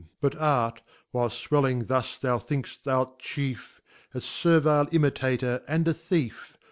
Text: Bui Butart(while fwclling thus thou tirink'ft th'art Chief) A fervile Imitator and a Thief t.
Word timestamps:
Bui 0.19 0.31
Butart(while 0.31 1.29
fwclling 1.29 1.85
thus 1.87 2.17
thou 2.17 2.39
tirink'ft 2.39 2.81
th'art 2.85 3.19
Chief) 3.19 3.81
A 4.15 4.17
fervile 4.17 4.91
Imitator 4.91 5.61
and 5.67 5.87
a 5.87 5.93
Thief 5.93 6.53
t. 6.53 6.59